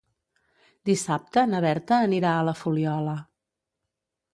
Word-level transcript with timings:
Dissabte 0.91 1.45
na 1.53 1.61
Berta 1.67 2.01
anirà 2.09 2.35
a 2.39 2.43
la 2.51 2.59
Fuliola. 2.65 3.19